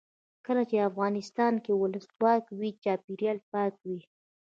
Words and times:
کله 0.45 0.63
چې 0.69 0.87
افغانستان 0.89 1.53
کې 1.63 1.71
ولسواکي 1.75 2.51
وي 2.59 2.69
چاپیریال 2.83 3.37
پاک 3.51 3.73
وي. 3.87 3.99